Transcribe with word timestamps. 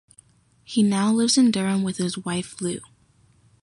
He 0.63 0.81
now 0.81 1.13
lives 1.13 1.37
in 1.37 1.51
Durham 1.51 1.83
with 1.83 1.97
his 1.97 2.17
wife 2.17 2.59
Lou. 2.59 2.79